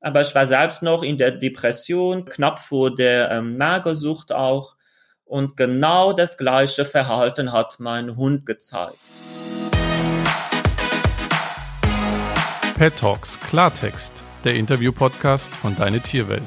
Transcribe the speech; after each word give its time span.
aber 0.00 0.22
ich 0.22 0.34
war 0.34 0.46
selbst 0.46 0.82
noch 0.82 1.02
in 1.02 1.18
der 1.18 1.30
Depression, 1.30 2.24
knapp 2.24 2.58
vor 2.58 2.94
der 2.94 3.30
ähm, 3.30 3.58
Magersucht 3.58 4.32
auch. 4.32 4.76
Und 5.24 5.56
genau 5.56 6.12
das 6.12 6.38
gleiche 6.38 6.84
Verhalten 6.84 7.52
hat 7.52 7.78
mein 7.78 8.16
Hund 8.16 8.46
gezeigt. 8.46 8.96
Pet 12.76 12.96
Talks 12.96 13.38
Klartext, 13.40 14.24
der 14.42 14.54
Interview-Podcast 14.54 15.54
von 15.54 15.76
Deine 15.76 16.00
Tierwelt. 16.00 16.42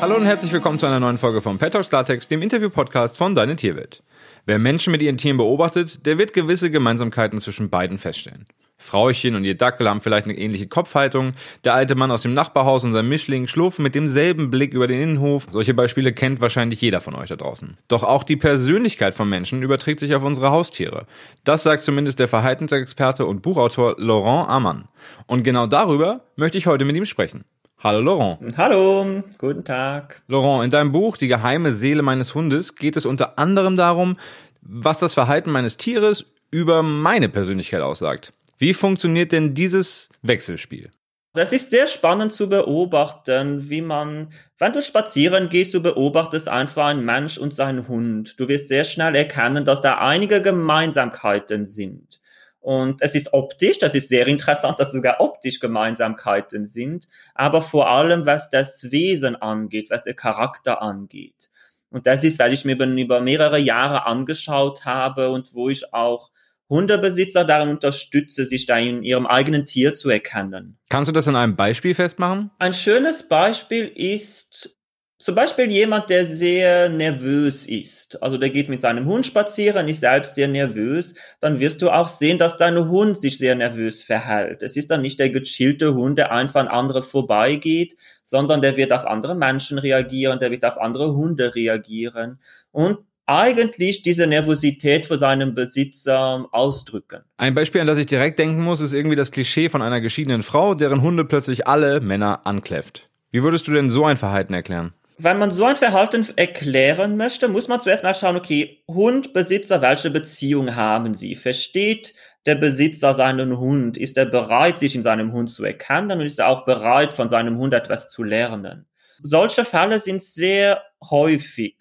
Hallo 0.00 0.16
und 0.16 0.26
herzlich 0.26 0.52
willkommen 0.52 0.78
zu 0.78 0.86
einer 0.86 1.00
neuen 1.00 1.16
Folge 1.16 1.40
von 1.40 1.58
Pet 1.58 1.72
Talks 1.72 1.88
Klartext, 1.88 2.30
dem 2.30 2.42
Interview-Podcast 2.42 3.16
von 3.16 3.34
Deine 3.34 3.56
Tierwelt. 3.56 4.02
Wer 4.44 4.58
Menschen 4.58 4.90
mit 4.90 5.00
ihren 5.00 5.16
Tieren 5.16 5.38
beobachtet, 5.38 6.04
der 6.04 6.18
wird 6.18 6.34
gewisse 6.34 6.70
Gemeinsamkeiten 6.70 7.38
zwischen 7.38 7.70
beiden 7.70 7.98
feststellen. 7.98 8.46
Frauchen 8.82 9.36
und 9.36 9.44
ihr 9.44 9.56
Dackel 9.56 9.88
haben 9.88 10.00
vielleicht 10.00 10.26
eine 10.26 10.36
ähnliche 10.36 10.66
Kopfhaltung. 10.66 11.32
Der 11.64 11.74
alte 11.74 11.94
Mann 11.94 12.10
aus 12.10 12.22
dem 12.22 12.34
Nachbarhaus 12.34 12.84
und 12.84 12.92
sein 12.92 13.08
Mischling 13.08 13.46
schlurfen 13.46 13.82
mit 13.82 13.94
demselben 13.94 14.50
Blick 14.50 14.74
über 14.74 14.88
den 14.88 15.00
Innenhof. 15.00 15.46
Solche 15.48 15.72
Beispiele 15.72 16.12
kennt 16.12 16.40
wahrscheinlich 16.40 16.80
jeder 16.80 17.00
von 17.00 17.14
euch 17.14 17.28
da 17.28 17.36
draußen. 17.36 17.76
Doch 17.88 18.02
auch 18.02 18.24
die 18.24 18.36
Persönlichkeit 18.36 19.14
von 19.14 19.28
Menschen 19.28 19.62
überträgt 19.62 20.00
sich 20.00 20.14
auf 20.14 20.24
unsere 20.24 20.50
Haustiere. 20.50 21.06
Das 21.44 21.62
sagt 21.62 21.82
zumindest 21.82 22.18
der 22.18 22.28
Verhaltensexperte 22.28 23.24
und 23.24 23.40
Buchautor 23.42 23.94
Laurent 23.98 24.48
Amann. 24.48 24.88
Und 25.26 25.44
genau 25.44 25.66
darüber 25.66 26.24
möchte 26.36 26.58
ich 26.58 26.66
heute 26.66 26.84
mit 26.84 26.96
ihm 26.96 27.06
sprechen. 27.06 27.44
Hallo 27.78 28.00
Laurent. 28.00 28.56
Hallo, 28.56 29.22
guten 29.38 29.64
Tag. 29.64 30.22
Laurent, 30.28 30.64
in 30.64 30.70
deinem 30.70 30.92
Buch 30.92 31.16
Die 31.16 31.28
geheime 31.28 31.72
Seele 31.72 32.02
meines 32.02 32.34
Hundes 32.34 32.74
geht 32.74 32.96
es 32.96 33.06
unter 33.06 33.38
anderem 33.38 33.76
darum, 33.76 34.16
was 34.60 34.98
das 34.98 35.14
Verhalten 35.14 35.50
meines 35.50 35.76
Tieres 35.76 36.24
über 36.52 36.82
meine 36.82 37.28
Persönlichkeit 37.28 37.80
aussagt. 37.80 38.32
Wie 38.62 38.74
funktioniert 38.74 39.32
denn 39.32 39.54
dieses 39.54 40.08
Wechselspiel? 40.22 40.92
Das 41.34 41.52
ist 41.52 41.72
sehr 41.72 41.88
spannend 41.88 42.30
zu 42.30 42.48
beobachten, 42.48 43.68
wie 43.68 43.82
man, 43.82 44.32
wenn 44.56 44.72
du 44.72 44.80
spazieren 44.80 45.48
gehst, 45.48 45.74
du 45.74 45.82
beobachtest 45.82 46.48
einfach 46.48 46.86
einen 46.86 47.04
Mensch 47.04 47.38
und 47.38 47.52
seinen 47.52 47.88
Hund. 47.88 48.38
Du 48.38 48.46
wirst 48.46 48.68
sehr 48.68 48.84
schnell 48.84 49.16
erkennen, 49.16 49.64
dass 49.64 49.82
da 49.82 49.98
einige 49.98 50.40
Gemeinsamkeiten 50.40 51.64
sind. 51.64 52.20
Und 52.60 53.02
es 53.02 53.16
ist 53.16 53.32
optisch, 53.32 53.80
das 53.80 53.96
ist 53.96 54.08
sehr 54.08 54.28
interessant, 54.28 54.78
dass 54.78 54.92
sogar 54.92 55.20
optisch 55.20 55.58
Gemeinsamkeiten 55.58 56.64
sind, 56.64 57.08
aber 57.34 57.62
vor 57.62 57.88
allem 57.88 58.26
was 58.26 58.48
das 58.48 58.92
Wesen 58.92 59.34
angeht, 59.34 59.90
was 59.90 60.04
der 60.04 60.14
Charakter 60.14 60.80
angeht. 60.82 61.50
Und 61.90 62.06
das 62.06 62.22
ist, 62.22 62.38
weil 62.38 62.52
ich 62.52 62.64
mir 62.64 62.76
über 62.76 63.20
mehrere 63.20 63.58
Jahre 63.58 64.06
angeschaut 64.06 64.84
habe 64.84 65.30
und 65.30 65.52
wo 65.52 65.68
ich 65.68 65.92
auch 65.92 66.30
Hundebesitzer 66.72 67.44
darin 67.44 67.68
unterstütze, 67.68 68.46
sich 68.46 68.64
da 68.66 68.78
in 68.78 69.02
ihrem 69.02 69.26
eigenen 69.26 69.66
Tier 69.66 69.92
zu 69.92 70.08
erkennen. 70.08 70.78
Kannst 70.88 71.08
du 71.08 71.12
das 71.12 71.26
in 71.26 71.36
einem 71.36 71.54
Beispiel 71.54 71.94
festmachen? 71.94 72.50
Ein 72.58 72.72
schönes 72.72 73.28
Beispiel 73.28 73.86
ist 73.86 74.74
zum 75.18 75.36
Beispiel 75.36 75.70
jemand, 75.70 76.10
der 76.10 76.26
sehr 76.26 76.88
nervös 76.88 77.66
ist. 77.66 78.20
Also 78.20 78.38
der 78.38 78.50
geht 78.50 78.68
mit 78.68 78.80
seinem 78.80 79.06
Hund 79.06 79.24
spazieren, 79.24 79.86
ist 79.86 80.00
selbst 80.00 80.34
sehr 80.34 80.48
nervös. 80.48 81.14
Dann 81.38 81.60
wirst 81.60 81.80
du 81.80 81.90
auch 81.90 82.08
sehen, 82.08 82.38
dass 82.38 82.58
dein 82.58 82.88
Hund 82.88 83.16
sich 83.16 83.38
sehr 83.38 83.54
nervös 83.54 84.02
verhält. 84.02 84.64
Es 84.64 84.76
ist 84.76 84.90
dann 84.90 85.00
nicht 85.00 85.20
der 85.20 85.30
gechillte 85.30 85.94
Hund, 85.94 86.18
der 86.18 86.32
einfach 86.32 86.60
an 86.62 86.66
andere 86.66 87.04
vorbeigeht, 87.04 87.96
sondern 88.24 88.62
der 88.62 88.76
wird 88.76 88.92
auf 88.92 89.06
andere 89.06 89.36
Menschen 89.36 89.78
reagieren, 89.78 90.40
der 90.40 90.50
wird 90.50 90.64
auf 90.64 90.76
andere 90.76 91.14
Hunde 91.14 91.54
reagieren. 91.54 92.40
Und 92.72 92.98
eigentlich 93.32 94.02
diese 94.02 94.26
Nervosität 94.26 95.06
vor 95.06 95.18
seinem 95.18 95.54
Besitzer 95.54 96.46
ausdrücken. 96.52 97.22
Ein 97.36 97.54
Beispiel, 97.54 97.80
an 97.80 97.86
das 97.86 97.98
ich 97.98 98.06
direkt 98.06 98.38
denken 98.38 98.62
muss, 98.62 98.80
ist 98.80 98.92
irgendwie 98.92 99.16
das 99.16 99.30
Klischee 99.30 99.68
von 99.68 99.82
einer 99.82 100.00
geschiedenen 100.00 100.42
Frau, 100.42 100.74
deren 100.74 101.02
Hunde 101.02 101.24
plötzlich 101.24 101.66
alle 101.66 102.00
Männer 102.00 102.46
ankläfft. 102.46 103.08
Wie 103.30 103.42
würdest 103.42 103.66
du 103.66 103.72
denn 103.72 103.90
so 103.90 104.04
ein 104.04 104.16
Verhalten 104.16 104.54
erklären? 104.54 104.92
wenn 105.18 105.38
man 105.38 105.50
so 105.50 105.64
ein 105.64 105.76
Verhalten 105.76 106.26
erklären 106.36 107.16
möchte, 107.16 107.48
muss 107.48 107.68
man 107.68 107.80
zuerst 107.80 108.02
mal 108.02 108.14
schauen, 108.14 108.36
okay, 108.36 108.82
Hund, 108.88 109.32
Besitzer, 109.32 109.80
welche 109.80 110.10
Beziehung 110.10 110.74
haben 110.74 111.14
sie? 111.14 111.36
Versteht 111.36 112.14
der 112.46 112.56
Besitzer 112.56 113.14
seinen 113.14 113.58
Hund? 113.58 113.96
Ist 113.96 114.16
er 114.16 114.26
bereit, 114.26 114.80
sich 114.80 114.96
in 114.96 115.02
seinem 115.02 115.32
Hund 115.32 115.50
zu 115.50 115.64
erkennen 115.64 116.18
und 116.18 116.26
ist 116.26 116.38
er 116.38 116.48
auch 116.48 116.64
bereit, 116.64 117.14
von 117.14 117.28
seinem 117.28 117.58
Hund 117.58 117.72
etwas 117.72 118.08
zu 118.08 118.24
lernen? 118.24 118.86
Solche 119.20 119.64
Fälle 119.64 120.00
sind 120.00 120.22
sehr 120.22 120.82
häufig. 121.10 121.76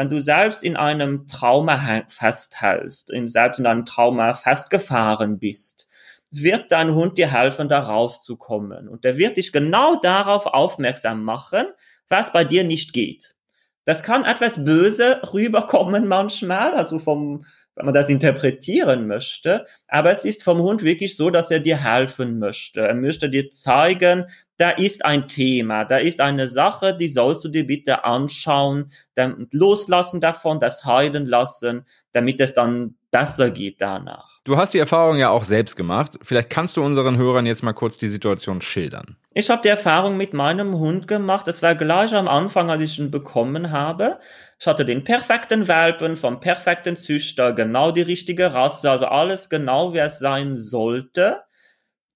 Wenn 0.00 0.08
du 0.08 0.18
selbst 0.18 0.64
in 0.64 0.78
einem 0.78 1.28
Trauma 1.28 2.04
festhältst, 2.08 3.10
in, 3.10 3.28
selbst 3.28 3.58
in 3.58 3.66
einem 3.66 3.84
Trauma 3.84 4.32
festgefahren 4.32 5.38
bist, 5.38 5.88
wird 6.30 6.72
dein 6.72 6.94
Hund 6.94 7.18
dir 7.18 7.30
helfen, 7.30 7.68
da 7.68 7.80
rauszukommen. 7.80 8.88
Und 8.88 9.04
der 9.04 9.18
wird 9.18 9.36
dich 9.36 9.52
genau 9.52 9.96
darauf 9.96 10.46
aufmerksam 10.46 11.22
machen, 11.22 11.66
was 12.08 12.32
bei 12.32 12.44
dir 12.44 12.64
nicht 12.64 12.94
geht. 12.94 13.36
Das 13.84 14.02
kann 14.02 14.24
etwas 14.24 14.64
böse 14.64 15.20
rüberkommen 15.34 16.08
manchmal, 16.08 16.72
also 16.72 16.98
vom, 16.98 17.44
wenn 17.74 17.86
man 17.86 17.94
das 17.94 18.08
interpretieren 18.08 19.06
möchte. 19.06 19.66
Aber 19.88 20.12
es 20.12 20.24
ist 20.24 20.44
vom 20.44 20.58
Hund 20.58 20.82
wirklich 20.82 21.16
so, 21.16 21.30
dass 21.30 21.50
er 21.50 21.60
dir 21.60 21.82
helfen 21.82 22.38
möchte. 22.38 22.82
Er 22.82 22.94
möchte 22.94 23.30
dir 23.30 23.50
zeigen, 23.50 24.26
da 24.56 24.70
ist 24.70 25.04
ein 25.06 25.26
Thema, 25.26 25.86
da 25.86 25.96
ist 25.96 26.20
eine 26.20 26.46
Sache, 26.46 26.94
die 26.94 27.08
sollst 27.08 27.42
du 27.44 27.48
dir 27.48 27.66
bitte 27.66 28.04
anschauen, 28.04 28.92
dann 29.14 29.48
loslassen 29.52 30.20
davon, 30.20 30.60
das 30.60 30.84
heilen 30.84 31.24
lassen, 31.24 31.86
damit 32.12 32.40
es 32.40 32.52
dann 32.52 32.96
besser 33.10 33.50
geht 33.50 33.80
danach. 33.80 34.40
Du 34.44 34.58
hast 34.58 34.74
die 34.74 34.78
Erfahrung 34.78 35.16
ja 35.16 35.30
auch 35.30 35.44
selbst 35.44 35.76
gemacht. 35.76 36.18
Vielleicht 36.22 36.50
kannst 36.50 36.76
du 36.76 36.84
unseren 36.84 37.16
Hörern 37.16 37.46
jetzt 37.46 37.62
mal 37.62 37.72
kurz 37.72 37.96
die 37.96 38.08
Situation 38.08 38.60
schildern. 38.60 39.16
Ich 39.32 39.48
habe 39.48 39.62
die 39.62 39.68
Erfahrung 39.68 40.16
mit 40.16 40.34
meinem 40.34 40.78
Hund 40.78 41.08
gemacht. 41.08 41.46
Das 41.46 41.62
war 41.62 41.74
gleich 41.74 42.14
am 42.14 42.28
Anfang, 42.28 42.70
als 42.70 42.82
ich 42.82 42.98
ihn 42.98 43.10
bekommen 43.10 43.70
habe. 43.70 44.18
Ich 44.60 44.66
hatte 44.66 44.84
den 44.84 45.04
perfekten 45.04 45.68
Welpen 45.68 46.18
vom 46.18 46.38
perfekten 46.38 46.94
Züchter, 46.94 47.54
genau 47.54 47.92
die 47.92 48.02
richtige 48.02 48.52
Rasse, 48.52 48.90
also 48.90 49.06
alles 49.06 49.48
genau, 49.48 49.94
wie 49.94 49.98
es 50.00 50.18
sein 50.18 50.54
sollte. 50.58 51.40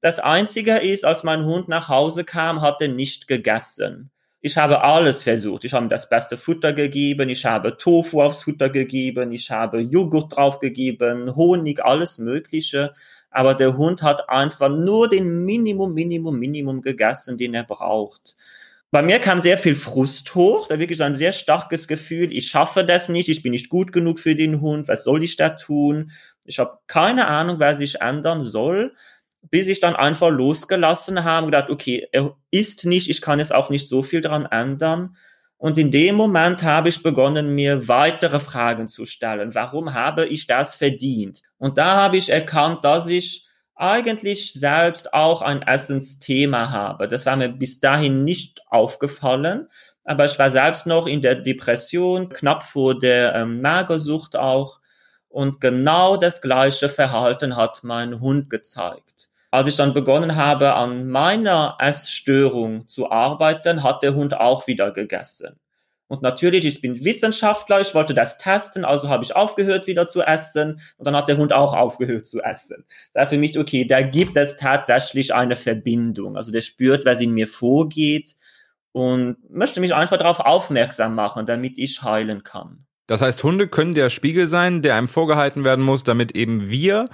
Das 0.02 0.18
Einzige 0.20 0.76
ist, 0.76 1.06
als 1.06 1.22
mein 1.22 1.46
Hund 1.46 1.68
nach 1.68 1.88
Hause 1.88 2.22
kam, 2.22 2.60
hat 2.60 2.82
er 2.82 2.88
nicht 2.88 3.28
gegessen. 3.28 4.10
Ich 4.42 4.58
habe 4.58 4.82
alles 4.82 5.22
versucht. 5.22 5.64
Ich 5.64 5.72
habe 5.72 5.86
ihm 5.86 5.88
das 5.88 6.10
beste 6.10 6.36
Futter 6.36 6.74
gegeben, 6.74 7.30
ich 7.30 7.46
habe 7.46 7.78
Tofu 7.78 8.20
aufs 8.20 8.42
Futter 8.42 8.68
gegeben, 8.68 9.32
ich 9.32 9.50
habe 9.50 9.80
Joghurt 9.80 10.36
draufgegeben, 10.36 11.34
Honig, 11.34 11.82
alles 11.82 12.18
Mögliche. 12.18 12.92
Aber 13.30 13.54
der 13.54 13.78
Hund 13.78 14.02
hat 14.02 14.28
einfach 14.28 14.68
nur 14.68 15.08
den 15.08 15.46
Minimum, 15.46 15.94
Minimum, 15.94 16.38
Minimum 16.38 16.82
gegessen, 16.82 17.38
den 17.38 17.54
er 17.54 17.64
braucht. 17.64 18.36
Bei 18.94 19.02
mir 19.02 19.18
kam 19.18 19.40
sehr 19.40 19.58
viel 19.58 19.74
Frust 19.74 20.36
hoch, 20.36 20.68
da 20.68 20.78
wirklich 20.78 20.98
so 20.98 21.02
ein 21.02 21.16
sehr 21.16 21.32
starkes 21.32 21.88
Gefühl, 21.88 22.32
ich 22.32 22.46
schaffe 22.46 22.84
das 22.84 23.08
nicht, 23.08 23.28
ich 23.28 23.42
bin 23.42 23.50
nicht 23.50 23.68
gut 23.68 23.90
genug 23.90 24.20
für 24.20 24.36
den 24.36 24.60
Hund, 24.60 24.86
was 24.86 25.02
soll 25.02 25.24
ich 25.24 25.36
da 25.36 25.48
tun? 25.48 26.12
Ich 26.44 26.60
habe 26.60 26.78
keine 26.86 27.26
Ahnung, 27.26 27.58
was 27.58 27.80
ich 27.80 28.00
ändern 28.00 28.44
soll 28.44 28.92
bis 29.50 29.68
ich 29.68 29.80
dann 29.80 29.96
einfach 29.96 30.30
losgelassen 30.30 31.24
habe 31.24 31.46
und 31.46 31.52
gedacht, 31.52 31.70
okay, 31.70 32.08
er 32.12 32.36
ist 32.50 32.86
nicht, 32.86 33.10
ich 33.10 33.20
kann 33.20 33.38
jetzt 33.38 33.54
auch 33.54 33.70
nicht 33.70 33.88
so 33.88 34.02
viel 34.02 34.20
dran 34.20 34.46
ändern. 34.46 35.16
Und 35.56 35.78
in 35.78 35.90
dem 35.90 36.14
Moment 36.14 36.62
habe 36.62 36.88
ich 36.88 37.02
begonnen, 37.02 37.54
mir 37.54 37.88
weitere 37.88 38.40
Fragen 38.40 38.88
zu 38.88 39.06
stellen. 39.06 39.54
Warum 39.54 39.94
habe 39.94 40.26
ich 40.26 40.46
das 40.46 40.74
verdient? 40.74 41.42
Und 41.58 41.78
da 41.78 41.96
habe 41.96 42.16
ich 42.16 42.30
erkannt, 42.30 42.84
dass 42.84 43.06
ich 43.06 43.46
eigentlich 43.76 44.52
selbst 44.52 45.12
auch 45.12 45.42
ein 45.42 45.62
Essensthema 45.62 46.70
habe. 46.70 47.08
Das 47.08 47.26
war 47.26 47.36
mir 47.36 47.48
bis 47.48 47.80
dahin 47.80 48.24
nicht 48.24 48.62
aufgefallen. 48.68 49.68
Aber 50.04 50.26
ich 50.26 50.38
war 50.38 50.50
selbst 50.50 50.86
noch 50.86 51.06
in 51.06 51.22
der 51.22 51.34
Depression, 51.34 52.28
knapp 52.28 52.62
vor 52.62 52.98
der 52.98 53.34
ähm, 53.34 53.60
Magersucht 53.62 54.36
auch. 54.36 54.80
Und 55.28 55.60
genau 55.60 56.16
das 56.16 56.42
gleiche 56.42 56.88
Verhalten 56.88 57.56
hat 57.56 57.82
mein 57.82 58.20
Hund 58.20 58.50
gezeigt. 58.50 59.28
Als 59.50 59.68
ich 59.68 59.76
dann 59.76 59.94
begonnen 59.94 60.36
habe, 60.36 60.74
an 60.74 61.08
meiner 61.08 61.76
Essstörung 61.78 62.86
zu 62.86 63.10
arbeiten, 63.10 63.82
hat 63.82 64.02
der 64.02 64.14
Hund 64.14 64.34
auch 64.34 64.66
wieder 64.66 64.90
gegessen. 64.90 65.58
Und 66.14 66.22
natürlich, 66.22 66.64
ich 66.64 66.80
bin 66.80 67.04
Wissenschaftler, 67.04 67.80
ich 67.80 67.92
wollte 67.92 68.14
das 68.14 68.38
testen, 68.38 68.84
also 68.84 69.08
habe 69.08 69.24
ich 69.24 69.34
aufgehört 69.34 69.88
wieder 69.88 70.06
zu 70.06 70.22
essen 70.22 70.80
und 70.96 71.06
dann 71.06 71.16
hat 71.16 71.28
der 71.28 71.38
Hund 71.38 71.52
auch 71.52 71.74
aufgehört 71.74 72.24
zu 72.24 72.40
essen. 72.40 72.84
Da 73.14 73.26
für 73.26 73.36
mich, 73.36 73.58
okay, 73.58 73.84
da 73.84 74.00
gibt 74.02 74.36
es 74.36 74.56
tatsächlich 74.56 75.34
eine 75.34 75.56
Verbindung. 75.56 76.36
Also 76.36 76.52
der 76.52 76.60
spürt, 76.60 77.04
was 77.04 77.20
in 77.20 77.32
mir 77.32 77.48
vorgeht 77.48 78.36
und 78.92 79.38
möchte 79.50 79.80
mich 79.80 79.92
einfach 79.92 80.18
darauf 80.18 80.38
aufmerksam 80.38 81.16
machen, 81.16 81.46
damit 81.46 81.78
ich 81.78 82.04
heilen 82.04 82.44
kann. 82.44 82.86
Das 83.08 83.20
heißt, 83.20 83.42
Hunde 83.42 83.66
können 83.66 83.94
der 83.94 84.08
Spiegel 84.08 84.46
sein, 84.46 84.82
der 84.82 84.94
einem 84.94 85.08
vorgehalten 85.08 85.64
werden 85.64 85.84
muss, 85.84 86.04
damit 86.04 86.36
eben 86.36 86.70
wir 86.70 87.08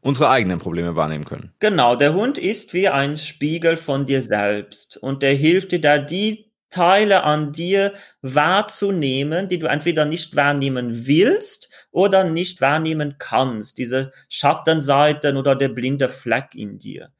unsere 0.00 0.30
eigenen 0.30 0.60
Probleme 0.60 0.96
wahrnehmen 0.96 1.26
können. 1.26 1.52
Genau, 1.58 1.94
der 1.94 2.14
Hund 2.14 2.38
ist 2.38 2.72
wie 2.72 2.88
ein 2.88 3.18
Spiegel 3.18 3.76
von 3.76 4.06
dir 4.06 4.22
selbst 4.22 4.96
und 4.96 5.22
der 5.22 5.34
hilft 5.34 5.72
dir 5.72 5.80
da 5.82 5.98
die 5.98 6.46
Teile 6.70 7.22
an 7.24 7.52
dir 7.52 7.94
wahrzunehmen, 8.22 9.48
die 9.48 9.58
du 9.58 9.66
entweder 9.66 10.04
nicht 10.04 10.36
wahrnehmen 10.36 11.06
willst 11.06 11.70
oder 11.90 12.24
nicht 12.24 12.60
wahrnehmen 12.60 13.16
kannst, 13.18 13.78
diese 13.78 14.12
Schattenseiten 14.28 15.36
oder 15.36 15.54
der 15.54 15.68
blinde 15.68 16.08
Fleck 16.08 16.54
in 16.54 16.78
dir. 16.78 17.10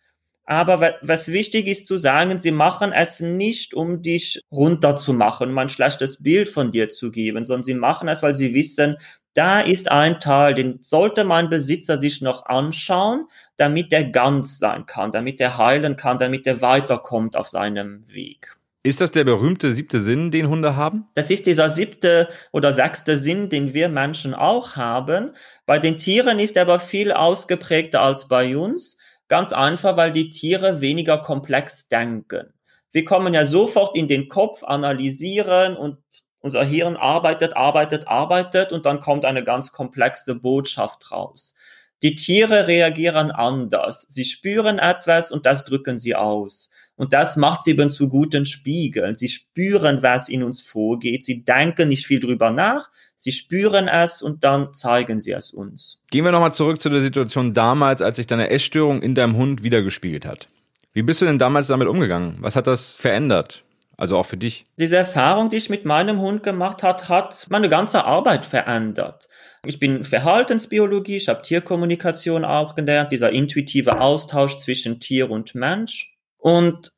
Aber 0.49 0.95
was 1.03 1.29
wichtig 1.29 1.67
ist 1.67 1.89
zu 1.89 1.99
sagen, 1.99 2.39
sie 2.39 2.53
machen 2.53 2.93
es 2.93 3.19
nicht, 3.19 3.75
um 3.75 4.01
dich 4.01 4.41
runterzumachen, 4.53 5.51
um 5.51 5.59
ein 5.59 5.69
schlechtes 5.69 6.23
Bild 6.23 6.49
von 6.49 6.71
dir 6.71 6.89
zu 6.89 7.11
geben, 7.11 7.45
sondern 7.45 7.65
sie 7.65 7.75
machen 7.75 8.07
es, 8.07 8.23
weil 8.23 8.35
sie 8.37 8.55
wissen, 8.55 8.97
da 9.35 9.61
ist 9.61 9.91
ein 9.91 10.21
Teil, 10.21 10.55
den 10.55 10.79
sollte 10.83 11.25
mein 11.25 11.51
Besitzer 11.51 11.99
sich 11.99 12.23
noch 12.23 12.47
anschauen, 12.47 13.27
damit 13.57 13.93
er 13.93 14.05
ganz 14.05 14.59
sein 14.59 14.87
kann, 14.87 15.11
damit 15.13 15.41
er 15.41 15.59
heilen 15.59 15.97
kann, 15.97 16.19
damit 16.19 16.47
er 16.47 16.63
weiterkommt 16.63 17.37
auf 17.37 17.49
seinem 17.49 18.11
Weg. 18.15 18.57
Ist 18.87 19.01
das 19.01 19.11
der 19.11 19.25
berühmte 19.25 19.73
siebte 19.73 20.01
Sinn, 20.01 20.31
den 20.31 20.49
Hunde 20.49 20.77
haben? 20.77 21.09
Das 21.15 21.29
ist 21.31 21.49
dieser 21.49 21.71
siebte 21.71 22.29
oder 22.53 22.73
sechste 22.73 23.19
Sinn, 23.19 23.49
den 23.49 23.75
wir 23.75 23.89
Menschen 23.89 24.33
auch 24.33 24.77
haben. 24.77 25.33
Bei 25.67 25.81
den 25.81 25.97
Tieren 25.97 26.39
ist 26.39 26.55
er 26.55 26.63
aber 26.63 26.79
viel 26.79 27.11
ausgeprägter 27.11 28.01
als 28.01 28.29
bei 28.29 28.57
uns. 28.57 28.97
Ganz 29.27 29.53
einfach, 29.53 29.97
weil 29.97 30.13
die 30.13 30.31
Tiere 30.31 30.81
weniger 30.81 31.19
komplex 31.19 31.89
denken. 31.89 32.55
Wir 32.93 33.05
kommen 33.05 33.35
ja 33.35 33.45
sofort 33.45 33.97
in 33.97 34.07
den 34.07 34.29
Kopf, 34.29 34.63
analysieren 34.63 35.77
und 35.77 35.99
unser 36.39 36.63
Hirn 36.63 36.97
arbeitet, 36.97 37.57
arbeitet, 37.57 38.07
arbeitet 38.07 38.71
und 38.71 38.87
dann 38.87 39.01
kommt 39.01 39.25
eine 39.25 39.43
ganz 39.43 39.73
komplexe 39.73 40.37
Botschaft 40.37 41.11
raus. 41.11 41.57
Die 42.05 42.15
Tiere 42.15 42.69
reagieren 42.69 43.33
anders. 43.33 44.07
Sie 44.09 44.25
spüren 44.25 44.79
etwas 44.79 45.33
und 45.33 45.45
das 45.45 45.65
drücken 45.65 45.99
sie 45.99 46.15
aus. 46.15 46.71
Und 46.97 47.13
das 47.13 47.37
macht 47.37 47.63
sie 47.63 47.73
eben 47.73 47.91
zu 47.91 48.09
guten 48.09 48.47
Spiegeln. 48.47 49.15
Sie 49.17 49.29
spüren, 49.29 50.03
was 50.03 50.29
in 50.29 50.43
uns 50.43 50.63
vorgeht. 50.63 51.25
Sie 51.25 51.45
denken 51.45 51.91
nicht 51.91 52.07
viel 52.07 52.21
drüber 52.21 52.51
nach. 52.51 52.91
Sie 53.17 53.33
spüren 53.33 53.87
es 53.87 54.23
und 54.23 54.45
dann 54.45 54.73
zeigen 54.73 55.21
sie 55.21 55.33
es 55.33 55.51
uns. 55.51 56.01
Gehen 56.11 56.25
wir 56.25 56.33
nochmal 56.33 56.55
zurück 56.55 56.81
zu 56.81 56.89
der 56.89 57.01
Situation 57.01 57.53
damals, 57.53 58.01
als 58.01 58.17
sich 58.17 58.27
deine 58.27 58.51
Essstörung 58.51 59.03
in 59.03 59.15
deinem 59.15 59.37
Hund 59.37 59.63
wiedergespiegelt 59.63 60.25
hat. 60.25 60.49
Wie 60.95 61.03
bist 61.03 61.21
du 61.21 61.27
denn 61.27 61.39
damals 61.39 61.67
damit 61.67 61.89
umgegangen? 61.89 62.39
Was 62.41 62.57
hat 62.57 62.67
das 62.67 62.97
verändert? 62.97 63.63
Also 63.99 64.17
auch 64.17 64.27
für 64.27 64.37
dich. 64.37 64.67
Diese 64.79 64.97
Erfahrung, 64.97 65.49
die 65.49 65.57
ich 65.57 65.71
mit 65.71 65.85
meinem 65.85 66.21
Hund 66.21 66.43
gemacht 66.43 66.83
hat, 66.83 67.09
hat 67.09 67.47
meine 67.51 67.69
ganze 67.69 68.05
Arbeit 68.05 68.45
verändert. 68.45 69.29
Ich 69.65 69.79
bin 69.79 70.05
Verhaltensbiologie, 70.05 71.17
ich 71.17 71.29
habe 71.29 71.43
Tierkommunikation 71.43 72.45
auch 72.45 72.75
gelernt, 72.75 73.11
dieser 73.11 73.33
intuitive 73.33 74.01
Austausch 74.01 74.59
zwischen 74.59 75.01
Tier 75.01 75.31
und 75.31 75.55
Mensch. 75.55 76.16
Und 76.47 76.93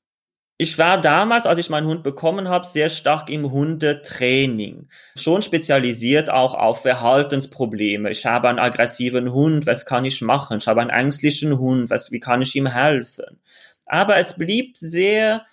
ich 0.58 0.76
war 0.76 1.00
damals, 1.00 1.46
als 1.46 1.58
ich 1.58 1.70
meinen 1.70 1.86
Hund 1.86 2.02
bekommen 2.02 2.50
habe, 2.50 2.66
sehr 2.66 2.90
stark 2.90 3.30
im 3.30 3.50
Hundetraining. 3.50 4.90
Schon 5.16 5.40
spezialisiert 5.40 6.28
auch 6.28 6.52
auf 6.52 6.82
Verhaltensprobleme. 6.82 8.10
Ich 8.10 8.26
habe 8.26 8.50
einen 8.50 8.58
aggressiven 8.58 9.32
Hund, 9.32 9.64
was 9.64 9.86
kann 9.86 10.04
ich 10.04 10.20
machen? 10.20 10.58
Ich 10.58 10.68
habe 10.68 10.82
einen 10.82 10.90
ängstlichen 10.90 11.58
Hund, 11.58 11.88
was, 11.88 12.12
wie 12.12 12.20
kann 12.20 12.42
ich 12.42 12.54
ihm 12.56 12.66
helfen? 12.66 13.40
Aber 13.86 14.18
es 14.18 14.36
blieb 14.36 14.76
sehr, 14.76 15.46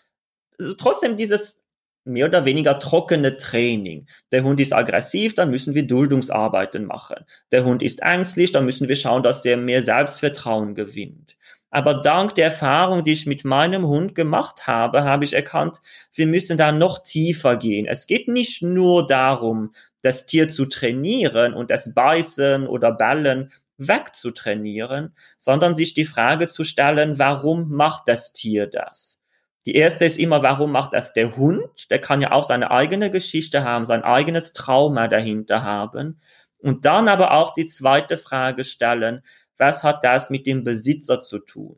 also 0.60 0.74
trotzdem 0.74 1.16
dieses 1.16 1.64
mehr 2.04 2.28
oder 2.28 2.44
weniger 2.44 2.80
trockene 2.80 3.38
Training. 3.38 4.08
Der 4.34 4.44
Hund 4.44 4.60
ist 4.60 4.74
aggressiv, 4.74 5.36
dann 5.36 5.52
müssen 5.52 5.74
wir 5.74 5.88
Duldungsarbeiten 5.88 6.84
machen. 6.84 7.24
Der 7.54 7.64
Hund 7.64 7.82
ist 7.82 8.02
ängstlich, 8.02 8.52
dann 8.52 8.66
müssen 8.66 8.90
wir 8.90 8.98
schauen, 8.98 9.24
dass 9.24 9.46
er 9.46 9.56
mehr 9.56 9.82
Selbstvertrauen 9.82 10.76
gewinnt. 10.76 11.35
Aber 11.76 11.96
dank 11.96 12.36
der 12.36 12.46
Erfahrung, 12.46 13.04
die 13.04 13.12
ich 13.12 13.26
mit 13.26 13.44
meinem 13.44 13.86
Hund 13.86 14.16
gemacht 14.16 14.66
habe, 14.66 15.04
habe 15.04 15.26
ich 15.26 15.34
erkannt, 15.34 15.82
wir 16.14 16.26
müssen 16.26 16.58
da 16.58 16.72
noch 16.72 17.04
tiefer 17.04 17.58
gehen. 17.58 17.86
Es 17.86 18.08
geht 18.08 18.30
nicht 18.30 18.62
nur 18.64 19.06
darum, 19.06 19.74
das 20.02 20.26
Tier 20.26 20.48
zu 20.48 20.68
trainieren 20.68 21.54
und 21.54 21.72
das 21.72 21.94
Beißen 21.94 22.66
oder 22.66 22.94
Ballen 22.94 23.52
wegzutrainieren, 23.76 25.18
sondern 25.38 25.76
sich 25.76 25.94
die 25.94 26.06
Frage 26.06 26.48
zu 26.48 26.64
stellen, 26.64 27.20
warum 27.20 27.70
macht 27.72 28.08
das 28.08 28.32
Tier 28.32 28.68
das? 28.68 29.22
Die 29.66 29.76
erste 29.76 30.06
ist 30.06 30.18
immer, 30.18 30.42
warum 30.44 30.72
macht 30.72 30.94
das 30.94 31.12
der 31.12 31.36
Hund? 31.36 31.92
Der 31.92 32.00
kann 32.00 32.22
ja 32.22 32.32
auch 32.32 32.46
seine 32.46 32.72
eigene 32.72 33.12
Geschichte 33.12 33.66
haben, 33.66 33.86
sein 33.86 34.04
eigenes 34.04 34.54
Trauma 34.54 35.10
dahinter 35.10 35.64
haben. 35.64 36.22
Und 36.60 36.86
dann 36.86 37.10
aber 37.10 37.32
auch 37.32 37.52
die 37.52 37.66
zweite 37.66 38.18
Frage 38.18 38.64
stellen, 38.64 39.24
was 39.58 39.84
hat 39.84 40.04
das 40.04 40.30
mit 40.30 40.46
dem 40.48 40.64
Besitzer 40.64 41.22
zu 41.22 41.40
tun? 41.40 41.78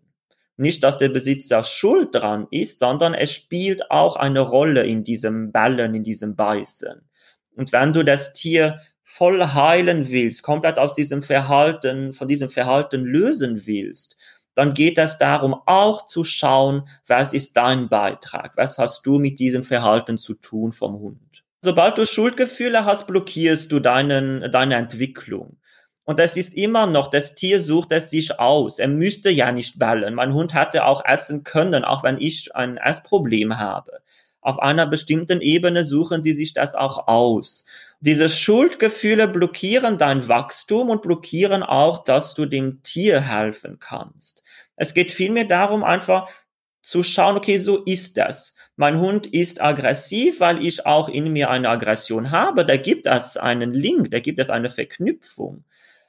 Nicht, 0.58 0.84
dass 0.84 0.98
der 0.98 1.10
Besitzer 1.10 1.64
schuld 1.64 2.16
dran 2.16 2.48
ist, 2.50 2.80
sondern 2.80 3.14
es 3.14 3.32
spielt 3.32 3.92
auch 3.92 4.16
eine 4.16 4.40
Rolle 4.40 4.84
in 4.84 5.04
diesem 5.04 5.52
Ballen, 5.52 5.94
in 5.94 6.04
diesem 6.04 6.36
Beißen. 6.36 7.02
Und 7.56 7.72
wenn 7.72 7.94
du 7.94 8.04
das 8.04 8.34
Tier 8.34 8.80
voll 9.04 9.42
heilen 9.42 10.10
willst, 10.10 10.44
komplett 10.44 10.80
aus 10.80 10.94
diesem 10.94 11.22
Verhalten, 11.22 12.14
von 12.14 12.28
diesem 12.28 12.50
Verhalten 12.50 13.06
lösen 13.06 13.66
willst, 13.68 14.18
dann 14.56 14.74
geht 14.74 14.98
es 14.98 15.20
darum, 15.20 15.56
auch 15.68 16.08
zu 16.08 16.24
schauen, 16.24 16.90
was 17.06 17.36
ist 17.36 17.56
dein 17.56 17.90
Beitrag? 17.90 18.58
Was 18.58 18.80
hast 18.80 19.06
du 19.06 19.20
mit 19.20 19.40
diesem 19.40 19.64
Verhalten 19.64 20.18
zu 20.18 20.34
tun 20.34 20.72
vom 20.72 21.00
Hund? 21.00 21.44
Sobald 21.62 21.98
du 22.00 22.06
Schuldgefühle 22.08 22.84
hast, 22.84 23.06
blockierst 23.06 23.72
du 23.72 23.80
deinen, 23.80 24.52
deine 24.52 24.76
Entwicklung. 24.76 25.58
Und 26.08 26.22
es 26.22 26.38
ist 26.38 26.54
immer 26.54 26.88
noch, 26.88 27.10
das 27.10 27.36
Tier 27.36 27.60
sucht 27.60 27.92
es 27.92 28.10
sich 28.10 28.40
aus. 28.40 28.80
Er 28.80 28.88
müsste 28.88 29.30
ja 29.30 29.52
nicht 29.52 29.78
ballen. 29.78 30.14
Mein 30.14 30.34
Hund 30.34 30.54
hätte 30.54 30.86
auch 30.86 31.04
essen 31.04 31.44
können, 31.44 31.84
auch 31.84 32.02
wenn 32.02 32.18
ich 32.18 32.56
ein 32.56 32.78
Essproblem 32.78 33.60
habe. 33.60 34.00
Auf 34.40 34.58
einer 34.60 34.88
bestimmten 34.88 35.42
Ebene 35.42 35.84
suchen 35.84 36.22
sie 36.22 36.32
sich 36.32 36.54
das 36.54 36.76
auch 36.76 37.10
aus. 37.10 37.66
Diese 38.00 38.30
Schuldgefühle 38.30 39.28
blockieren 39.28 39.98
dein 39.98 40.30
Wachstum 40.30 40.90
und 40.90 41.02
blockieren 41.02 41.62
auch, 41.62 42.06
dass 42.06 42.36
du 42.36 42.46
dem 42.46 42.82
Tier 42.84 43.20
helfen 43.20 43.78
kannst. 43.78 44.46
Es 44.78 44.94
geht 44.94 45.12
vielmehr 45.12 45.44
darum, 45.44 45.84
einfach 45.84 46.30
zu 46.82 47.04
schauen, 47.04 47.36
okay, 47.36 47.58
so 47.58 47.84
ist 47.84 48.16
das. 48.16 48.56
Mein 48.78 49.02
Hund 49.02 49.28
ist 49.28 49.62
aggressiv, 49.62 50.40
weil 50.40 50.66
ich 50.66 50.86
auch 50.86 51.10
in 51.10 51.34
mir 51.34 51.50
eine 51.50 51.68
Aggression 51.68 52.32
habe. 52.32 52.66
Da 52.66 52.78
gibt 52.78 53.08
es 53.08 53.36
einen 53.36 53.74
Link, 53.74 54.12
da 54.12 54.22
gibt 54.22 54.40
es 54.40 54.50
eine 54.50 54.70
Verknüpfung. 54.70 55.66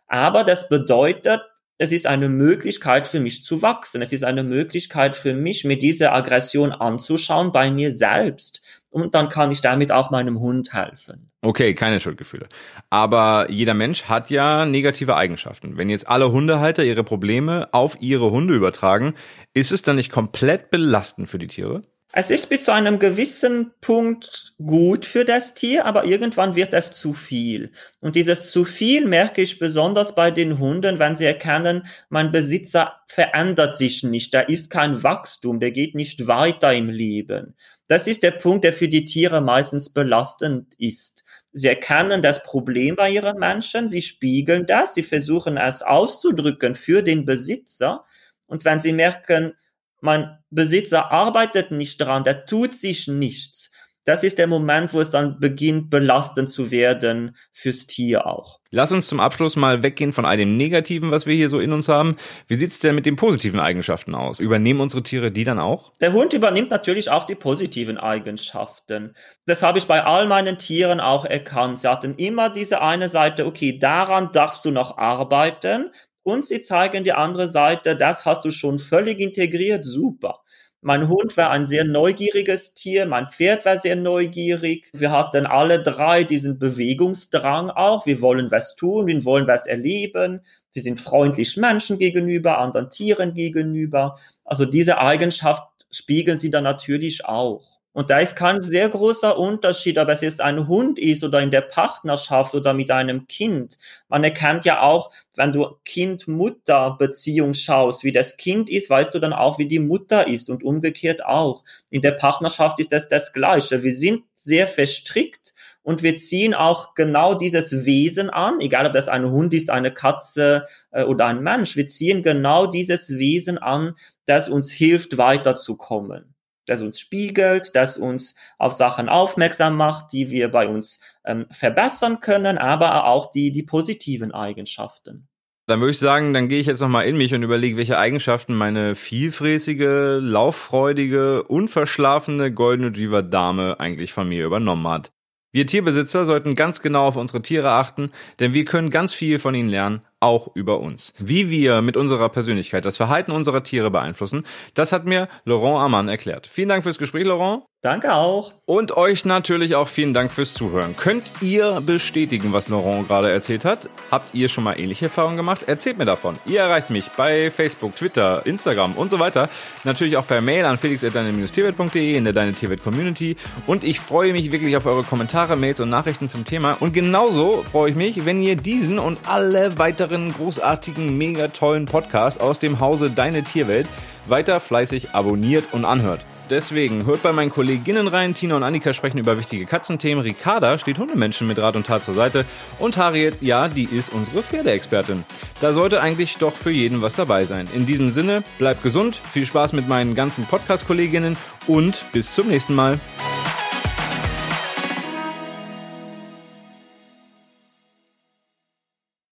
Aber 0.08 0.42
das 0.44 0.68
bedeutet, 0.68 1.42
es 1.80 1.92
ist 1.92 2.06
eine 2.06 2.28
Möglichkeit 2.28 3.06
für 3.06 3.20
mich 3.20 3.44
zu 3.44 3.62
wachsen. 3.62 4.02
Es 4.02 4.12
ist 4.12 4.24
eine 4.24 4.42
Möglichkeit 4.42 5.14
für 5.14 5.32
mich, 5.32 5.64
mir 5.64 5.78
diese 5.78 6.12
Aggression 6.12 6.72
anzuschauen 6.72 7.52
bei 7.52 7.70
mir 7.70 7.92
selbst. 7.92 8.62
Und 8.90 9.14
dann 9.14 9.28
kann 9.28 9.52
ich 9.52 9.60
damit 9.60 9.92
auch 9.92 10.10
meinem 10.10 10.40
Hund 10.40 10.72
helfen. 10.72 11.30
Okay, 11.40 11.74
keine 11.74 12.00
Schuldgefühle. 12.00 12.48
Aber 12.90 13.48
jeder 13.48 13.74
Mensch 13.74 14.04
hat 14.04 14.28
ja 14.28 14.64
negative 14.64 15.14
Eigenschaften. 15.14 15.76
Wenn 15.76 15.88
jetzt 15.88 16.08
alle 16.08 16.32
Hundehalter 16.32 16.82
ihre 16.82 17.04
Probleme 17.04 17.68
auf 17.70 18.00
ihre 18.00 18.32
Hunde 18.32 18.54
übertragen, 18.54 19.14
ist 19.54 19.70
es 19.70 19.82
dann 19.82 19.96
nicht 19.96 20.10
komplett 20.10 20.70
belastend 20.70 21.28
für 21.28 21.38
die 21.38 21.46
Tiere? 21.46 21.82
Es 22.12 22.30
ist 22.30 22.46
bis 22.46 22.64
zu 22.64 22.72
einem 22.72 22.98
gewissen 22.98 23.72
Punkt 23.82 24.54
gut 24.64 25.04
für 25.04 25.26
das 25.26 25.54
Tier, 25.54 25.84
aber 25.84 26.06
irgendwann 26.06 26.56
wird 26.56 26.72
es 26.72 26.90
zu 26.92 27.12
viel. 27.12 27.70
Und 28.00 28.16
dieses 28.16 28.50
zu 28.50 28.64
viel 28.64 29.04
merke 29.04 29.42
ich 29.42 29.58
besonders 29.58 30.14
bei 30.14 30.30
den 30.30 30.58
Hunden, 30.58 30.98
wenn 30.98 31.16
sie 31.16 31.26
erkennen, 31.26 31.86
mein 32.08 32.32
Besitzer 32.32 32.94
verändert 33.08 33.76
sich 33.76 34.04
nicht, 34.04 34.32
da 34.32 34.40
ist 34.40 34.70
kein 34.70 35.02
Wachstum, 35.02 35.60
der 35.60 35.70
geht 35.70 35.94
nicht 35.94 36.26
weiter 36.26 36.72
im 36.72 36.88
Leben. 36.88 37.54
Das 37.88 38.06
ist 38.06 38.22
der 38.22 38.32
Punkt, 38.32 38.64
der 38.64 38.72
für 38.72 38.88
die 38.88 39.04
Tiere 39.04 39.42
meistens 39.42 39.90
belastend 39.90 40.74
ist. 40.78 41.24
Sie 41.52 41.68
erkennen 41.68 42.22
das 42.22 42.42
Problem 42.42 42.96
bei 42.96 43.10
ihren 43.10 43.38
Menschen, 43.38 43.90
sie 43.90 44.02
spiegeln 44.02 44.64
das, 44.64 44.94
sie 44.94 45.02
versuchen 45.02 45.58
es 45.58 45.82
auszudrücken 45.82 46.74
für 46.74 47.02
den 47.02 47.26
Besitzer. 47.26 48.06
Und 48.46 48.64
wenn 48.64 48.80
sie 48.80 48.92
merken, 48.94 49.54
mein 50.00 50.38
Besitzer 50.50 51.10
arbeitet 51.10 51.70
nicht 51.70 52.00
dran, 52.00 52.24
der 52.24 52.46
tut 52.46 52.74
sich 52.74 53.08
nichts. 53.08 53.70
Das 54.08 54.24
ist 54.24 54.38
der 54.38 54.46
Moment, 54.46 54.94
wo 54.94 55.02
es 55.02 55.10
dann 55.10 55.38
beginnt, 55.38 55.90
belastend 55.90 56.48
zu 56.48 56.70
werden 56.70 57.36
fürs 57.52 57.86
Tier 57.86 58.26
auch. 58.26 58.58
Lass 58.70 58.90
uns 58.90 59.06
zum 59.06 59.20
Abschluss 59.20 59.54
mal 59.54 59.82
weggehen 59.82 60.14
von 60.14 60.24
all 60.24 60.38
dem 60.38 60.56
Negativen, 60.56 61.10
was 61.10 61.26
wir 61.26 61.34
hier 61.34 61.50
so 61.50 61.58
in 61.58 61.72
uns 61.72 61.88
haben. 61.88 62.16
Wie 62.46 62.54
sieht's 62.54 62.78
denn 62.78 62.94
mit 62.94 63.04
den 63.04 63.16
positiven 63.16 63.60
Eigenschaften 63.60 64.14
aus? 64.14 64.40
Übernehmen 64.40 64.80
unsere 64.80 65.02
Tiere 65.02 65.30
die 65.30 65.44
dann 65.44 65.58
auch? 65.58 65.92
Der 66.00 66.14
Hund 66.14 66.32
übernimmt 66.32 66.70
natürlich 66.70 67.10
auch 67.10 67.24
die 67.24 67.34
positiven 67.34 67.98
Eigenschaften. 67.98 69.14
Das 69.44 69.62
habe 69.62 69.76
ich 69.76 69.84
bei 69.84 70.02
all 70.02 70.26
meinen 70.26 70.56
Tieren 70.56 71.00
auch 71.00 71.26
erkannt. 71.26 71.78
Sie 71.78 71.88
hatten 71.88 72.14
immer 72.14 72.48
diese 72.48 72.80
eine 72.80 73.10
Seite, 73.10 73.44
okay, 73.44 73.78
daran 73.78 74.32
darfst 74.32 74.64
du 74.64 74.70
noch 74.70 74.96
arbeiten, 74.96 75.90
und 76.28 76.46
sie 76.46 76.60
zeigen 76.60 77.04
die 77.04 77.12
andere 77.12 77.48
Seite, 77.48 77.96
das 77.96 78.24
hast 78.26 78.44
du 78.44 78.50
schon 78.50 78.78
völlig 78.78 79.18
integriert, 79.18 79.84
super. 79.84 80.40
Mein 80.80 81.08
Hund 81.08 81.36
war 81.36 81.50
ein 81.50 81.64
sehr 81.64 81.84
neugieriges 81.84 82.74
Tier, 82.74 83.06
mein 83.06 83.28
Pferd 83.28 83.64
war 83.64 83.78
sehr 83.78 83.96
neugierig. 83.96 84.88
Wir 84.92 85.10
hatten 85.10 85.46
alle 85.46 85.82
drei 85.82 86.22
diesen 86.22 86.58
Bewegungsdrang 86.58 87.70
auch. 87.70 88.06
Wir 88.06 88.20
wollen 88.20 88.50
was 88.50 88.76
tun, 88.76 89.08
wir 89.08 89.24
wollen 89.24 89.48
was 89.48 89.66
erleben. 89.66 90.42
Wir 90.72 90.82
sind 90.82 91.00
freundlich 91.00 91.56
Menschen 91.56 91.98
gegenüber, 91.98 92.58
anderen 92.58 92.90
Tieren 92.90 93.34
gegenüber. 93.34 94.18
Also 94.44 94.66
diese 94.66 94.98
Eigenschaft 94.98 95.64
spiegeln 95.90 96.38
sie 96.38 96.50
dann 96.50 96.64
natürlich 96.64 97.24
auch. 97.24 97.77
Und 97.98 98.10
da 98.10 98.20
ist 98.20 98.36
kein 98.36 98.62
sehr 98.62 98.88
großer 98.88 99.36
Unterschied, 99.36 99.98
ob 99.98 100.08
es 100.08 100.20
jetzt 100.20 100.40
ein 100.40 100.68
Hund 100.68 101.00
ist 101.00 101.24
oder 101.24 101.40
in 101.40 101.50
der 101.50 101.62
Partnerschaft 101.62 102.54
oder 102.54 102.72
mit 102.72 102.92
einem 102.92 103.26
Kind. 103.26 103.76
Man 104.06 104.22
erkennt 104.22 104.64
ja 104.64 104.82
auch, 104.82 105.10
wenn 105.34 105.52
du 105.52 105.66
Kind-Mutter-Beziehung 105.84 107.54
schaust, 107.54 108.04
wie 108.04 108.12
das 108.12 108.36
Kind 108.36 108.70
ist, 108.70 108.88
weißt 108.88 109.12
du 109.12 109.18
dann 109.18 109.32
auch, 109.32 109.58
wie 109.58 109.66
die 109.66 109.80
Mutter 109.80 110.28
ist 110.28 110.48
und 110.48 110.62
umgekehrt 110.62 111.24
auch. 111.24 111.64
In 111.90 112.00
der 112.00 112.12
Partnerschaft 112.12 112.78
ist 112.78 112.92
das 112.92 113.08
das 113.08 113.32
Gleiche. 113.32 113.82
Wir 113.82 113.92
sind 113.96 114.22
sehr 114.36 114.68
verstrickt 114.68 115.52
und 115.82 116.04
wir 116.04 116.14
ziehen 116.14 116.54
auch 116.54 116.94
genau 116.94 117.34
dieses 117.34 117.84
Wesen 117.84 118.30
an, 118.30 118.60
egal 118.60 118.86
ob 118.86 118.92
das 118.92 119.08
ein 119.08 119.28
Hund 119.28 119.54
ist, 119.54 119.70
eine 119.70 119.92
Katze 119.92 120.66
äh, 120.92 121.02
oder 121.02 121.26
ein 121.26 121.42
Mensch. 121.42 121.74
Wir 121.74 121.88
ziehen 121.88 122.22
genau 122.22 122.68
dieses 122.68 123.18
Wesen 123.18 123.58
an, 123.58 123.96
das 124.24 124.48
uns 124.48 124.70
hilft, 124.70 125.18
weiterzukommen 125.18 126.36
das 126.68 126.82
uns 126.82 127.00
spiegelt, 127.00 127.74
das 127.74 127.96
uns 127.96 128.34
auf 128.58 128.72
Sachen 128.72 129.08
aufmerksam 129.08 129.76
macht, 129.76 130.12
die 130.12 130.30
wir 130.30 130.50
bei 130.50 130.68
uns 130.68 131.00
ähm, 131.24 131.46
verbessern 131.50 132.20
können, 132.20 132.58
aber 132.58 133.06
auch 133.06 133.30
die, 133.30 133.50
die 133.50 133.62
positiven 133.62 134.32
Eigenschaften. 134.32 135.28
Dann 135.68 135.80
würde 135.80 135.90
ich 135.90 135.98
sagen, 135.98 136.32
dann 136.32 136.48
gehe 136.48 136.60
ich 136.60 136.66
jetzt 136.66 136.80
nochmal 136.80 137.04
in 137.04 137.18
mich 137.18 137.34
und 137.34 137.42
überlege, 137.42 137.76
welche 137.76 137.98
Eigenschaften 137.98 138.54
meine 138.54 138.94
vielfräßige, 138.94 140.18
lauffreudige, 140.18 141.42
unverschlafene 141.42 142.50
Golden 142.50 142.84
Retriever 142.84 143.22
Dame 143.22 143.78
eigentlich 143.78 144.14
von 144.14 144.30
mir 144.30 144.46
übernommen 144.46 144.88
hat. 144.88 145.12
Wir 145.52 145.66
Tierbesitzer 145.66 146.24
sollten 146.24 146.54
ganz 146.54 146.80
genau 146.80 147.06
auf 147.08 147.16
unsere 147.16 147.42
Tiere 147.42 147.72
achten, 147.72 148.12
denn 148.38 148.54
wir 148.54 148.64
können 148.64 148.88
ganz 148.88 149.12
viel 149.12 149.38
von 149.38 149.54
ihnen 149.54 149.68
lernen, 149.68 150.00
auch 150.20 150.48
über 150.54 150.80
uns. 150.80 151.12
Wie 151.18 151.50
wir 151.50 151.82
mit 151.82 151.96
unserer 151.96 152.28
Persönlichkeit 152.28 152.84
das 152.84 152.96
Verhalten 152.96 153.32
unserer 153.32 153.62
Tiere 153.62 153.90
beeinflussen, 153.90 154.44
das 154.74 154.92
hat 154.92 155.04
mir 155.04 155.28
Laurent 155.44 155.78
Amann 155.78 156.08
erklärt. 156.08 156.46
Vielen 156.46 156.68
Dank 156.68 156.82
fürs 156.82 156.98
Gespräch, 156.98 157.24
Laurent. 157.24 157.62
Danke 157.80 158.12
auch. 158.12 158.54
Und 158.64 158.96
euch 158.96 159.24
natürlich 159.24 159.76
auch 159.76 159.86
vielen 159.86 160.12
Dank 160.12 160.32
fürs 160.32 160.52
Zuhören. 160.52 160.96
Könnt 160.96 161.30
ihr 161.40 161.80
bestätigen, 161.80 162.52
was 162.52 162.68
Laurent 162.68 163.06
gerade 163.06 163.30
erzählt 163.30 163.64
hat? 163.64 163.88
Habt 164.10 164.34
ihr 164.34 164.48
schon 164.48 164.64
mal 164.64 164.80
ähnliche 164.80 165.04
Erfahrungen 165.04 165.36
gemacht? 165.36 165.62
Erzählt 165.68 165.96
mir 165.96 166.04
davon. 166.04 166.36
Ihr 166.44 166.58
erreicht 166.58 166.90
mich 166.90 167.08
bei 167.10 167.52
Facebook, 167.52 167.94
Twitter, 167.94 168.44
Instagram 168.46 168.94
und 168.94 169.10
so 169.10 169.20
weiter. 169.20 169.48
Natürlich 169.84 170.16
auch 170.16 170.26
per 170.26 170.40
Mail 170.40 170.64
an 170.64 170.76
felix.deine-tierwelt.de 170.76 172.16
in 172.16 172.24
der 172.24 172.32
Deine 172.32 172.52
Tierwelt 172.52 172.82
Community. 172.82 173.36
Und 173.68 173.84
ich 173.84 174.00
freue 174.00 174.32
mich 174.32 174.50
wirklich 174.50 174.76
auf 174.76 174.86
eure 174.86 175.04
Kommentare, 175.04 175.54
Mails 175.54 175.78
und 175.78 175.88
Nachrichten 175.88 176.28
zum 176.28 176.44
Thema. 176.44 176.76
Und 176.80 176.92
genauso 176.92 177.62
freue 177.62 177.90
ich 177.90 177.96
mich, 177.96 178.26
wenn 178.26 178.42
ihr 178.42 178.56
diesen 178.56 178.98
und 178.98 179.20
alle 179.28 179.78
weiteren 180.08 180.32
großartigen, 180.32 181.18
mega 181.18 181.48
tollen 181.48 181.84
Podcasts 181.84 182.40
aus 182.40 182.58
dem 182.58 182.80
Hause 182.80 183.10
Deine 183.10 183.44
Tierwelt 183.44 183.86
weiter 184.26 184.58
fleißig 184.58 185.10
abonniert 185.12 185.66
und 185.72 185.84
anhört. 185.84 186.22
Deswegen 186.48 187.04
hört 187.04 187.22
bei 187.22 187.32
meinen 187.32 187.50
Kolleginnen 187.50 188.08
rein. 188.08 188.32
Tina 188.32 188.56
und 188.56 188.62
Annika 188.62 188.94
sprechen 188.94 189.18
über 189.18 189.36
wichtige 189.36 189.66
Katzenthemen. 189.66 190.24
Ricarda 190.24 190.78
steht 190.78 190.98
Hundemenschen 190.98 191.46
mit 191.46 191.58
Rat 191.58 191.76
und 191.76 191.86
Tat 191.86 192.04
zur 192.04 192.14
Seite. 192.14 192.46
Und 192.78 192.96
Harriet, 192.96 193.42
ja, 193.42 193.68
die 193.68 193.84
ist 193.84 194.10
unsere 194.10 194.42
Pferdeexpertin. 194.42 195.24
Da 195.60 195.74
sollte 195.74 196.00
eigentlich 196.00 196.38
doch 196.38 196.54
für 196.54 196.70
jeden 196.70 197.02
was 197.02 197.16
dabei 197.16 197.44
sein. 197.44 197.68
In 197.74 197.84
diesem 197.84 198.10
Sinne, 198.10 198.42
bleibt 198.56 198.82
gesund, 198.82 199.20
viel 199.30 199.44
Spaß 199.44 199.74
mit 199.74 199.88
meinen 199.88 200.14
ganzen 200.14 200.46
Podcast-Kolleginnen 200.46 201.36
und 201.66 202.02
bis 202.12 202.34
zum 202.34 202.48
nächsten 202.48 202.74
Mal. 202.74 202.98